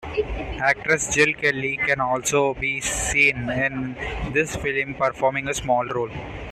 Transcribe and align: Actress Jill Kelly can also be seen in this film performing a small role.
Actress 0.59 1.13
Jill 1.13 1.33
Kelly 1.35 1.77
can 1.77 2.01
also 2.01 2.55
be 2.55 2.79
seen 2.81 3.47
in 3.51 3.93
this 4.33 4.55
film 4.55 4.95
performing 4.95 5.47
a 5.47 5.53
small 5.53 5.85
role. 5.85 6.09